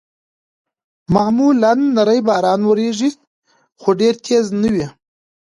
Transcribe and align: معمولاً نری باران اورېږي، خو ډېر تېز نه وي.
معمولاً 1.13 1.71
نری 1.95 2.19
باران 2.27 2.61
اورېږي، 2.67 3.09
خو 3.81 3.89
ډېر 3.99 4.13
تېز 4.25 4.45
نه 4.61 4.69
وي. 4.73 4.87